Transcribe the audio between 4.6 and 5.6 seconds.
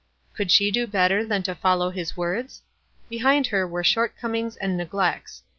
neglects.